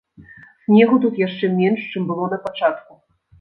Снегу 0.63 0.97
тут 1.03 1.19
яшчэ 1.27 1.49
менш, 1.59 1.85
чым 1.93 2.09
было 2.09 2.23
напачатку. 2.33 2.99